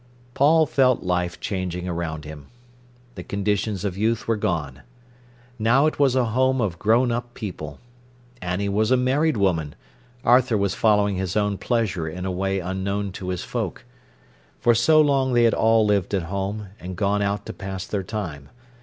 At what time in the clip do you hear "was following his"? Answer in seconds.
10.57-11.37